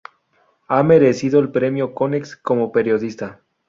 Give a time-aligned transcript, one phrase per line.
[0.67, 3.39] Ha merecido el premio Konex como periodista.